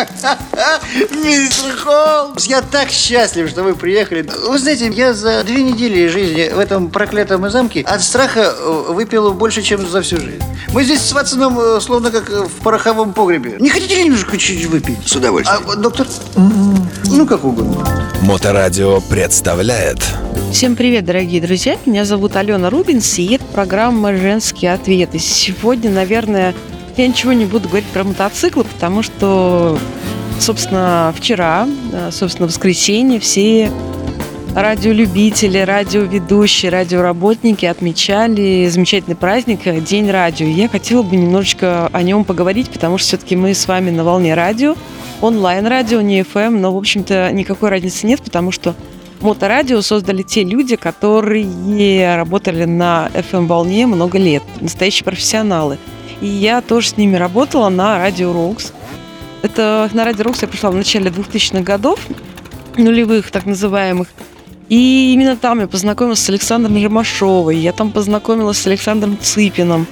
Мистер 1.24 1.76
Холмс, 1.76 2.46
я 2.46 2.62
так 2.62 2.90
счастлив, 2.90 3.48
что 3.48 3.62
вы 3.62 3.74
приехали. 3.74 4.26
Вы 4.48 4.58
знаете, 4.58 4.88
я 4.88 5.14
за 5.14 5.42
две 5.44 5.62
недели 5.62 6.08
жизни 6.08 6.50
в 6.52 6.58
этом 6.58 6.90
проклятом 6.90 7.48
замке 7.50 7.82
от 7.82 8.02
страха 8.02 8.54
э, 8.56 8.84
выпил 8.88 9.32
больше, 9.32 9.62
чем 9.62 9.86
за 9.86 10.02
всю 10.02 10.16
жизнь. 10.16 10.42
Мы 10.72 10.84
здесь 10.84 11.00
с 11.00 11.12
Ватсоном 11.12 11.58
э, 11.58 11.80
словно 11.80 12.10
как 12.10 12.28
в 12.28 12.62
пороховом 12.62 13.12
погребе. 13.12 13.56
Не 13.60 13.70
хотите 13.70 13.96
ли 13.96 14.04
немножко 14.04 14.36
чуть-чуть 14.36 14.66
выпить? 14.66 14.98
С 15.06 15.16
удовольствием. 15.16 15.62
А, 15.68 15.76
доктор? 15.76 16.06
Ну, 16.36 17.26
как 17.26 17.44
угодно. 17.44 17.86
Моторадио 18.22 19.00
представляет 19.00 19.98
Всем 20.52 20.74
привет, 20.74 21.04
дорогие 21.04 21.40
друзья! 21.40 21.78
Меня 21.86 22.04
зовут 22.04 22.34
Алена 22.34 22.70
Рубинс, 22.70 23.18
и 23.18 23.34
это 23.34 23.44
программа 23.44 24.12
«Женские 24.16 24.74
ответы». 24.74 25.20
Сегодня, 25.20 25.90
наверное, 25.90 26.54
я 27.00 27.08
ничего 27.08 27.32
не 27.32 27.46
буду 27.46 27.68
говорить 27.68 27.88
про 27.88 28.04
мотоциклы, 28.04 28.64
потому 28.64 29.02
что, 29.02 29.78
собственно, 30.38 31.14
вчера, 31.16 31.66
собственно, 32.10 32.46
в 32.46 32.50
воскресенье, 32.50 33.20
все 33.20 33.70
радиолюбители, 34.54 35.58
радиоведущие, 35.58 36.70
радиоработники 36.70 37.64
отмечали 37.64 38.68
замечательный 38.68 39.16
праздник 39.16 39.60
День 39.82 40.10
радио. 40.10 40.46
Я 40.46 40.68
хотела 40.68 41.02
бы 41.02 41.16
немножечко 41.16 41.88
о 41.90 42.02
нем 42.02 42.24
поговорить, 42.24 42.68
потому 42.68 42.98
что 42.98 43.08
все-таки 43.08 43.34
мы 43.34 43.54
с 43.54 43.66
вами 43.66 43.90
на 43.90 44.04
волне 44.04 44.34
радио, 44.34 44.74
онлайн-радио, 45.22 46.02
не 46.02 46.20
FM, 46.20 46.58
но, 46.58 46.74
в 46.74 46.76
общем-то, 46.76 47.30
никакой 47.32 47.70
разницы 47.70 48.06
нет, 48.06 48.20
потому 48.22 48.50
что 48.50 48.74
Моторадио 49.20 49.80
создали 49.82 50.22
те 50.22 50.44
люди, 50.44 50.76
которые 50.76 52.16
работали 52.16 52.64
на 52.64 53.10
FM-волне 53.14 53.86
много 53.86 54.18
лет, 54.18 54.42
настоящие 54.60 55.04
профессионалы. 55.04 55.78
И 56.20 56.26
я 56.26 56.60
тоже 56.60 56.88
с 56.88 56.96
ними 56.96 57.16
работала 57.16 57.68
на 57.68 57.98
Радио 57.98 58.32
Рокс. 58.32 58.72
Это 59.42 59.88
на 59.92 60.04
Радио 60.04 60.24
Рокс 60.24 60.42
я 60.42 60.48
пришла 60.48 60.70
в 60.70 60.74
начале 60.74 61.10
2000-х 61.10 61.62
годов, 61.62 62.00
нулевых 62.76 63.30
так 63.30 63.46
называемых. 63.46 64.08
И 64.68 65.12
именно 65.12 65.36
там 65.36 65.60
я 65.60 65.66
познакомилась 65.66 66.20
с 66.20 66.28
Александром 66.28 66.76
Ермашовой, 66.76 67.56
я 67.56 67.72
там 67.72 67.90
познакомилась 67.90 68.58
с 68.58 68.66
Александром 68.66 69.18
Цыпиным. 69.20 69.86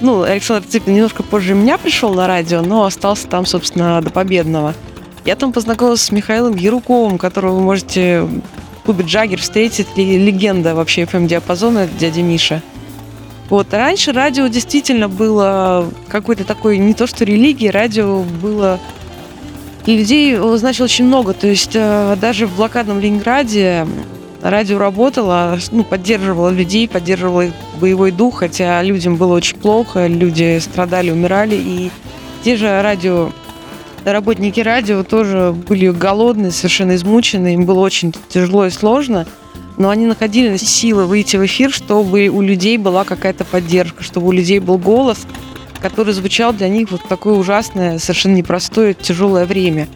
Ну, 0.00 0.22
Александр 0.22 0.66
Цыпин 0.66 0.94
немножко 0.94 1.22
позже 1.22 1.54
меня 1.54 1.76
пришел 1.76 2.14
на 2.14 2.26
радио, 2.26 2.62
но 2.62 2.84
остался 2.84 3.26
там, 3.26 3.44
собственно, 3.44 4.00
до 4.00 4.10
победного. 4.10 4.74
Я 5.24 5.36
там 5.36 5.52
познакомилась 5.52 6.02
с 6.02 6.12
Михаилом 6.12 6.54
Яруковым, 6.54 7.18
которого 7.18 7.56
вы 7.56 7.60
можете 7.60 8.26
в 8.86 9.02
Джаггер 9.02 9.40
встретить, 9.40 9.88
легенда 9.96 10.74
вообще 10.74 11.02
FM-диапазона, 11.02 11.88
дядя 11.98 12.22
Миша. 12.22 12.62
Вот, 13.50 13.72
раньше 13.72 14.12
радио 14.12 14.46
действительно 14.48 15.08
было 15.08 15.90
какой-то 16.08 16.44
такой, 16.44 16.78
не 16.78 16.94
то 16.94 17.06
что 17.06 17.24
религии, 17.24 17.68
радио 17.68 18.22
было 18.22 18.78
и 19.86 19.96
людей 19.96 20.36
значило 20.56 20.84
очень 20.84 21.06
много. 21.06 21.32
То 21.32 21.46
есть 21.46 21.70
э, 21.74 22.14
даже 22.20 22.46
в 22.46 22.56
блокадном 22.56 23.00
Ленинграде 23.00 23.86
радио 24.42 24.78
работало, 24.78 25.58
ну, 25.70 25.82
поддерживало 25.82 26.50
людей, 26.50 26.86
поддерживало 26.86 27.46
их 27.46 27.52
боевой 27.80 28.10
дух, 28.10 28.40
хотя 28.40 28.82
людям 28.82 29.16
было 29.16 29.34
очень 29.34 29.56
плохо, 29.56 30.06
люди 30.06 30.58
страдали, 30.58 31.10
умирали, 31.10 31.54
и 31.54 31.90
те 32.44 32.56
же 32.56 32.82
радио 32.82 33.30
работники 34.04 34.60
радио 34.60 35.02
тоже 35.04 35.54
были 35.66 35.88
голодные, 35.88 36.50
совершенно 36.50 36.94
измучены, 36.94 37.54
им 37.54 37.64
было 37.64 37.80
очень 37.80 38.14
тяжело 38.28 38.66
и 38.66 38.70
сложно, 38.70 39.26
но 39.78 39.90
они 39.90 40.06
находили 40.06 40.56
силы 40.56 41.06
выйти 41.06 41.36
в 41.36 41.46
эфир, 41.46 41.72
чтобы 41.72 42.28
у 42.28 42.42
людей 42.42 42.76
была 42.76 43.04
какая-то 43.04 43.44
поддержка, 43.44 44.02
чтобы 44.02 44.28
у 44.28 44.32
людей 44.32 44.58
был 44.58 44.76
голос, 44.76 45.18
который 45.80 46.12
звучал 46.12 46.52
для 46.52 46.68
них 46.68 46.90
вот 46.90 47.02
такое 47.08 47.34
ужасное, 47.34 47.98
совершенно 47.98 48.34
непростое, 48.34 48.94
тяжелое 48.94 49.46
время. 49.46 49.88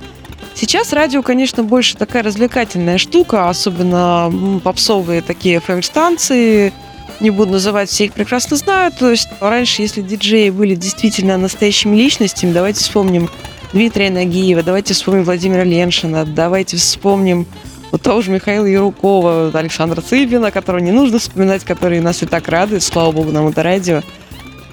Сейчас 0.55 0.93
радио, 0.93 1.23
конечно, 1.23 1.65
больше 1.65 1.97
такая 1.97 2.23
развлекательная 2.23 2.99
штука, 2.99 3.49
особенно 3.49 4.61
попсовые 4.63 5.23
такие 5.23 5.59
FM-станции, 5.59 6.73
не 7.21 7.31
буду 7.31 7.53
называть, 7.53 7.89
все 7.89 8.05
их 8.05 8.13
прекрасно 8.13 8.57
знают. 8.57 8.97
То 8.99 9.11
есть 9.11 9.29
раньше, 9.41 9.83
если 9.83 10.03
диджеи 10.03 10.51
были 10.51 10.75
действительно 10.75 11.37
настоящими 11.39 11.97
личностями, 11.97 12.53
давайте 12.53 12.81
вспомним 12.81 13.29
Дмитрия 13.73 14.11
Нагиева, 14.11 14.63
давайте 14.63 14.95
вспомним 14.95 15.25
Владимира 15.25 15.65
Леншина, 15.65 16.25
давайте 16.27 16.77
вспомним 16.77 17.47
вот 17.93 18.01
того 18.01 18.23
же 18.23 18.31
Михаила 18.31 18.65
Ярукова, 18.65 19.51
Александра 19.53 20.01
Цыпина, 20.01 20.51
которого 20.51 20.81
не 20.81 20.93
нужно 20.93 21.19
вспоминать, 21.19 21.63
который 21.63 22.01
нас 22.01 22.23
и 22.23 22.27
так 22.27 22.49
радует, 22.49 22.83
слава 22.83 23.13
богу, 23.13 23.31
нам 23.31 23.49
это 23.49 23.63
радио. 23.63 24.01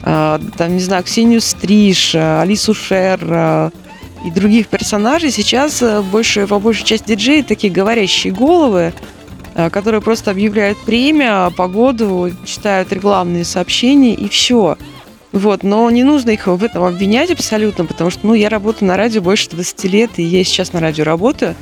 А, 0.02 0.40
там, 0.58 0.74
не 0.74 0.80
знаю, 0.80 1.04
Ксению 1.04 1.42
Стриж, 1.42 2.16
Алису 2.16 2.74
Шер 2.74 3.20
а, 3.30 3.72
и 4.26 4.32
других 4.32 4.70
персонажей. 4.70 5.32
Сейчас 5.32 5.82
а, 5.82 6.02
больше, 6.02 6.48
по 6.48 6.60
большей 6.60 6.86
части 6.86 7.10
диджеи 7.10 7.42
такие 7.42 7.72
говорящие 7.72 8.32
головы, 8.32 8.94
которые 9.54 10.00
просто 10.00 10.32
объявляют 10.32 10.78
премию, 10.86 11.52
погоду, 11.52 12.32
читают 12.46 12.94
рекламные 12.94 13.44
сообщения 13.44 14.14
и 14.14 14.30
все. 14.30 14.78
Вот, 15.34 15.64
но 15.64 15.90
не 15.90 16.04
нужно 16.04 16.30
их 16.30 16.48
в 16.48 16.64
этом 16.64 16.84
обвинять 16.84 17.30
абсолютно, 17.32 17.86
потому 17.86 18.10
что, 18.10 18.26
ну, 18.26 18.34
я 18.34 18.48
работаю 18.48 18.88
на 18.88 18.96
радио 18.96 19.22
больше 19.22 19.50
20 19.50 19.84
лет, 19.86 20.12
и 20.16 20.24
я 20.24 20.44
сейчас 20.46 20.72
на 20.72 20.80
радио 20.80 21.04
работаю. 21.04 21.56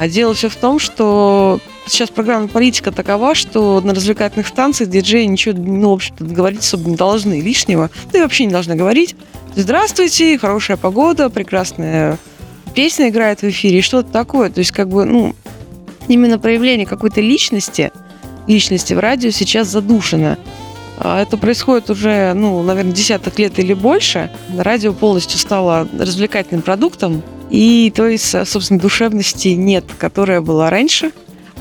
А 0.00 0.08
дело 0.08 0.32
все 0.32 0.48
в 0.48 0.56
том, 0.56 0.78
что 0.78 1.60
сейчас 1.86 2.08
программная 2.08 2.48
политика 2.48 2.90
такова, 2.90 3.34
что 3.34 3.82
на 3.82 3.92
развлекательных 3.92 4.46
станциях 4.46 4.88
диджеи 4.88 5.24
ничего, 5.24 5.54
ну, 5.58 5.90
в 5.90 5.92
общем-то, 5.92 6.24
говорить 6.24 6.60
особо 6.60 6.88
не 6.88 6.96
должны 6.96 7.42
лишнего. 7.42 7.90
Да 8.10 8.18
и 8.18 8.22
вообще 8.22 8.46
не 8.46 8.50
должны 8.50 8.76
говорить. 8.76 9.14
Здравствуйте, 9.56 10.38
хорошая 10.38 10.78
погода, 10.78 11.28
прекрасная 11.28 12.16
песня 12.74 13.10
играет 13.10 13.42
в 13.42 13.50
эфире 13.50 13.82
что-то 13.82 14.10
такое. 14.10 14.48
То 14.48 14.60
есть, 14.60 14.70
как 14.70 14.88
бы, 14.88 15.04
ну, 15.04 15.36
именно 16.08 16.38
проявление 16.38 16.86
какой-то 16.86 17.20
личности, 17.20 17.92
личности 18.46 18.94
в 18.94 19.00
радио 19.00 19.28
сейчас 19.28 19.68
задушено. 19.68 20.38
А, 20.96 21.20
это 21.20 21.36
происходит 21.36 21.90
уже, 21.90 22.32
ну, 22.32 22.62
наверное, 22.62 22.92
десяток 22.92 23.38
лет 23.38 23.58
или 23.58 23.74
больше. 23.74 24.30
Радио 24.56 24.94
полностью 24.94 25.38
стало 25.38 25.86
развлекательным 25.98 26.62
продуктом, 26.62 27.22
и 27.50 27.92
то 27.94 28.06
есть, 28.06 28.30
собственно, 28.48 28.80
душевности 28.80 29.48
нет, 29.48 29.84
которая 29.98 30.40
была 30.40 30.70
раньше. 30.70 31.12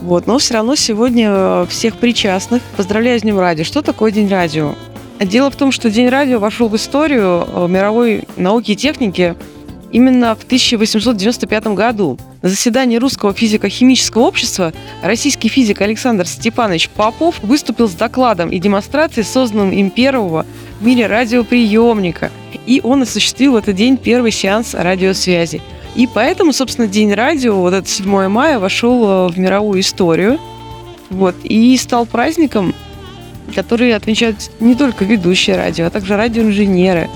Вот, 0.02 0.28
но 0.28 0.38
все 0.38 0.54
равно 0.54 0.76
сегодня 0.76 1.66
всех 1.66 1.98
причастных 1.98 2.62
поздравляю 2.78 3.20
с 3.20 3.24
Днем 3.24 3.38
Радио. 3.38 3.66
Что 3.66 3.82
такое 3.82 4.12
День 4.12 4.30
Радио? 4.30 4.76
Дело 5.20 5.52
в 5.52 5.58
том, 5.58 5.74
что 5.74 5.90
День 5.90 6.08
Радио 6.08 6.40
вошел 6.40 6.70
в 6.70 6.76
историю 6.78 7.46
э, 7.46 7.68
мировой 7.68 8.24
науки 8.38 8.72
и 8.72 8.76
техники 8.78 9.36
именно 9.92 10.36
в 10.36 10.44
1895 10.44 11.68
году. 11.68 12.18
На 12.42 12.48
заседании 12.48 12.98
Русского 12.98 13.34
физико-химического 13.34 14.22
общества 14.22 14.72
российский 15.04 15.50
физик 15.50 15.82
Александр 15.82 16.26
Степанович 16.26 16.88
Попов 16.90 17.40
выступил 17.44 17.90
с 17.90 17.94
докладом 17.94 18.50
и 18.50 18.60
демонстрацией 18.60 19.26
созданным 19.26 19.72
им 19.72 19.90
первого 19.90 20.46
в 20.80 20.86
мире 20.86 21.08
радиоприемника. 21.08 22.32
И 22.66 22.80
он 22.82 23.02
осуществил 23.02 23.54
в 23.54 23.56
этот 23.58 23.76
день 23.76 23.98
первый 23.98 24.32
сеанс 24.32 24.74
радиосвязи. 24.74 25.62
И 25.96 26.08
поэтому, 26.08 26.54
собственно, 26.54 26.88
День 26.88 27.14
радио, 27.14 27.60
вот 27.60 27.74
этот 27.74 27.90
7 27.90 28.28
мая, 28.28 28.60
вошел 28.60 29.28
э, 29.28 29.32
в 29.32 29.40
мировую 29.40 29.82
историю. 29.82 30.40
Вот, 31.10 31.36
и 31.44 31.76
стал 31.78 32.06
праздником, 32.06 32.76
который 33.56 33.96
отмечают 33.96 34.52
не 34.60 34.76
только 34.76 35.06
ведущие 35.06 35.58
радио, 35.58 35.88
а 35.88 35.90
также 35.90 36.16
радиоинженеры 36.16 37.10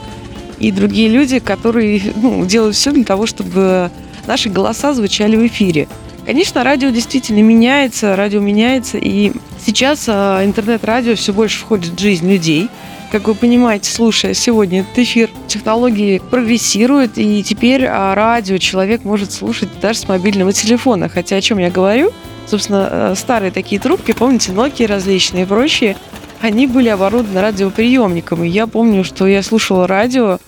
и 0.59 0.71
другие 0.71 1.09
люди, 1.09 1.39
которые 1.39 2.01
ну, 2.15 2.45
делают 2.45 2.75
все 2.75 2.91
для 2.91 3.03
того, 3.03 3.25
чтобы 3.25 3.91
наши 4.27 4.49
голоса 4.49 4.93
звучали 4.93 5.35
в 5.35 5.45
эфире. 5.47 5.87
Конечно, 6.25 6.63
радио 6.63 6.89
действительно 6.89 7.41
меняется, 7.41 8.15
радио 8.15 8.39
меняется, 8.39 8.97
и 8.97 9.33
сейчас 9.63 10.05
а, 10.07 10.43
интернет-радио 10.45 11.15
все 11.15 11.33
больше 11.33 11.59
входит 11.59 11.93
в 11.93 11.99
жизнь 11.99 12.31
людей. 12.31 12.69
Как 13.13 13.27
вы 13.27 13.35
понимаете, 13.35 13.91
слушая 13.91 14.33
сегодня 14.33 14.79
этот 14.79 14.97
эфир, 14.97 15.29
технологии 15.45 16.19
прогрессируют, 16.31 17.11
и 17.19 17.43
теперь 17.43 17.85
а, 17.85 18.15
радио 18.15 18.57
человек 18.57 19.03
может 19.03 19.31
слушать 19.31 19.69
даже 19.79 19.99
с 19.99 20.07
мобильного 20.07 20.51
телефона. 20.51 21.09
Хотя 21.09 21.35
о 21.35 21.41
чем 21.41 21.59
я 21.59 21.69
говорю? 21.69 22.09
Собственно, 22.47 22.89
э, 22.89 23.13
старые 23.15 23.51
такие 23.51 23.79
трубки, 23.79 24.13
помните, 24.13 24.51
Nokia 24.51 24.87
различные 24.87 25.43
и 25.43 25.45
прочие, 25.45 25.95
они 26.41 26.65
были 26.65 26.89
оборудованы 26.89 27.39
радиоприемником. 27.39 28.43
И 28.45 28.47
я 28.47 28.65
помню, 28.65 29.03
что 29.03 29.27
я 29.27 29.43
слушала 29.43 29.85
радио 29.85 30.39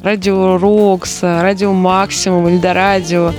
радио 0.00 0.58
Рокс, 0.58 1.22
радио 1.22 1.72
Максимум, 1.72 2.46
Эльдорадио, 2.46 3.32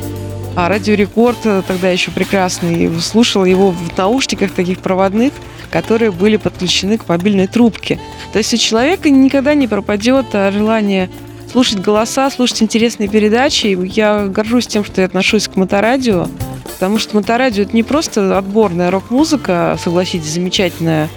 а 0.55 0.69
радио 0.69 0.93
Рекорд 0.93 1.37
тогда 1.41 1.89
еще 1.89 2.11
прекрасный. 2.11 2.89
Слушала 2.99 3.45
его 3.45 3.71
в 3.71 3.97
наушниках 3.97 4.51
таких 4.51 4.79
проводных, 4.79 5.33
которые 5.69 6.11
были 6.11 6.37
подключены 6.37 6.97
к 6.97 7.07
мобильной 7.07 7.47
трубке. 7.47 7.99
То 8.31 8.39
есть 8.39 8.53
у 8.53 8.57
человека 8.57 9.09
никогда 9.09 9.53
не 9.53 9.67
пропадет 9.67 10.27
а, 10.33 10.51
желание 10.51 11.09
слушать 11.51 11.79
голоса, 11.79 12.29
слушать 12.29 12.61
интересные 12.61 13.09
передачи. 13.09 13.77
Я 13.83 14.27
горжусь 14.27 14.67
тем, 14.67 14.83
что 14.83 15.01
я 15.01 15.07
отношусь 15.07 15.47
к 15.47 15.55
моторадио, 15.55 16.27
потому 16.73 16.99
что 16.99 17.15
моторадио 17.15 17.63
это 17.63 17.75
не 17.75 17.83
просто 17.83 18.37
отборная 18.37 18.91
рок-музыка, 18.91 19.77
согласитесь, 19.83 20.31
замечательная, 20.31 21.09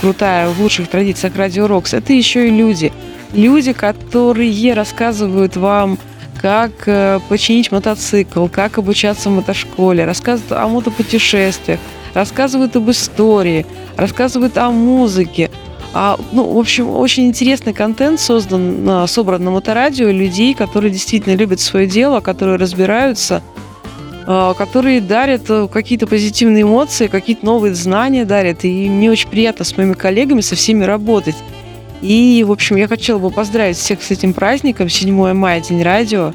крутая, 0.00 0.48
в 0.48 0.60
лучших 0.60 0.88
традициях 0.88 1.36
радио 1.36 1.66
Рокс, 1.66 1.94
это 1.94 2.12
еще 2.12 2.48
и 2.48 2.50
люди– 2.50 2.92
люди, 3.32 3.72
которые 3.72 4.74
рассказывают 4.74 5.56
вам 5.56 5.98
как 6.42 6.72
э, 6.86 7.20
починить 7.28 7.70
мотоцикл, 7.70 8.48
как 8.48 8.76
обучаться 8.76 9.30
в 9.30 9.32
мотошколе, 9.32 10.04
рассказывают 10.04 10.52
о 10.52 10.66
мотопутешествиях, 10.66 11.78
рассказывают 12.14 12.74
об 12.74 12.90
истории, 12.90 13.64
рассказывают 13.96 14.58
о 14.58 14.72
музыке. 14.72 15.50
А, 15.94 16.18
ну, 16.32 16.52
в 16.52 16.58
общем, 16.58 16.90
очень 16.90 17.28
интересный 17.28 17.72
контент 17.72 18.18
создан, 18.18 19.06
собран 19.06 19.44
на 19.44 19.52
моторадио 19.52 20.10
людей, 20.10 20.54
которые 20.54 20.90
действительно 20.90 21.36
любят 21.36 21.60
свое 21.60 21.86
дело, 21.86 22.20
которые 22.20 22.56
разбираются, 22.56 23.40
а, 24.26 24.54
которые 24.54 25.00
дарят 25.00 25.42
э, 25.48 25.68
какие-то 25.72 26.08
позитивные 26.08 26.62
эмоции, 26.62 27.06
какие-то 27.06 27.44
новые 27.44 27.74
знания 27.74 28.24
дарят. 28.24 28.64
И 28.64 28.88
мне 28.88 29.12
очень 29.12 29.28
приятно 29.28 29.64
с 29.64 29.76
моими 29.76 29.92
коллегами, 29.92 30.40
со 30.40 30.56
всеми 30.56 30.82
работать. 30.82 31.36
И, 32.02 32.44
в 32.46 32.50
общем, 32.50 32.76
я 32.76 32.88
хотела 32.88 33.18
бы 33.18 33.30
поздравить 33.30 33.76
всех 33.76 34.02
с 34.02 34.10
этим 34.10 34.34
праздником, 34.34 34.88
7 34.88 35.32
мая, 35.32 35.60
День 35.60 35.82
радио. 35.82 36.32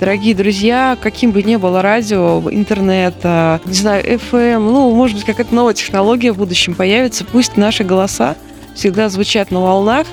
Дорогие 0.00 0.34
друзья, 0.34 0.98
каким 1.00 1.30
бы 1.30 1.42
ни 1.42 1.56
было 1.56 1.80
радио, 1.80 2.42
интернет, 2.50 3.14
не 3.22 3.74
знаю, 3.74 4.04
FM, 4.04 4.58
ну, 4.58 4.94
может 4.94 5.16
быть, 5.16 5.26
какая-то 5.26 5.54
новая 5.54 5.74
технология 5.74 6.32
в 6.32 6.38
будущем 6.38 6.74
появится, 6.74 7.24
пусть 7.24 7.56
наши 7.56 7.84
голоса 7.84 8.34
всегда 8.74 9.08
звучат 9.10 9.50
на 9.50 9.60
волнах, 9.60 10.06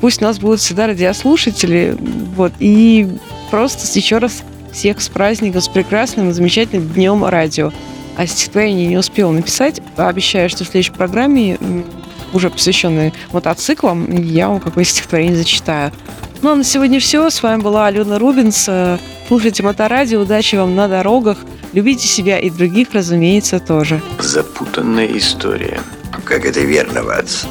пусть 0.00 0.22
у 0.22 0.24
нас 0.24 0.38
будут 0.38 0.60
всегда 0.60 0.86
радиослушатели, 0.86 1.96
вот, 2.34 2.52
и 2.58 3.06
просто 3.50 3.86
еще 3.96 4.18
раз 4.18 4.42
всех 4.72 5.00
с 5.00 5.08
праздником, 5.08 5.60
с 5.60 5.68
прекрасным 5.68 6.30
и 6.30 6.32
замечательным 6.32 6.88
днем 6.88 7.24
радио. 7.24 7.72
А 8.16 8.26
стихотворение 8.26 8.86
не 8.86 8.96
успела 8.96 9.30
написать, 9.30 9.82
обещаю, 9.96 10.48
что 10.48 10.64
в 10.64 10.68
следующей 10.68 10.92
программе 10.92 11.58
уже 12.32 12.50
посвященный 12.50 13.12
мотоциклам, 13.32 14.10
я 14.22 14.48
вам 14.48 14.60
какое 14.60 14.84
стихотворение 14.84 15.36
зачитаю. 15.36 15.92
Ну, 16.42 16.52
а 16.52 16.56
на 16.56 16.64
сегодня 16.64 17.00
все. 17.00 17.28
С 17.30 17.42
вами 17.42 17.62
была 17.62 17.86
Алена 17.86 18.18
Рубинс. 18.18 18.68
Слушайте 19.28 19.62
Моторадио. 19.62 20.20
Удачи 20.20 20.56
вам 20.56 20.74
на 20.76 20.86
дорогах. 20.86 21.38
Любите 21.72 22.06
себя 22.06 22.38
и 22.38 22.50
других, 22.50 22.88
разумеется, 22.92 23.58
тоже. 23.58 24.00
Запутанная 24.18 25.06
история. 25.16 25.80
Как 26.24 26.44
это 26.44 26.60
верно, 26.60 27.02
Ватс. 27.02 27.46